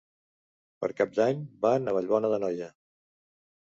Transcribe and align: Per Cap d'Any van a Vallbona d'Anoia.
Per 0.83 0.87
Cap 1.01 1.13
d'Any 1.19 1.43
van 1.67 1.85
a 1.85 1.95
Vallbona 1.99 2.33
d'Anoia. 2.35 2.71